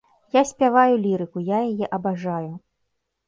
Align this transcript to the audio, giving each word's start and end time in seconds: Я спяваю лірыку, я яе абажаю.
Я 0.35 0.41
спяваю 0.51 0.95
лірыку, 1.03 1.43
я 1.51 1.59
яе 1.73 1.91
абажаю. 1.99 2.51